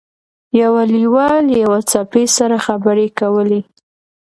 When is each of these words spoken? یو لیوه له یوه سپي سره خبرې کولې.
یو 0.61 0.73
لیوه 0.93 1.27
له 1.47 1.55
یوه 1.63 1.79
سپي 1.91 2.25
سره 2.37 2.55
خبرې 2.65 3.07
کولې. 3.19 3.61